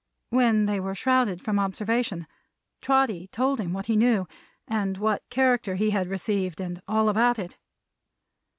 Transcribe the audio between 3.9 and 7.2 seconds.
knew, and what character he had received, and all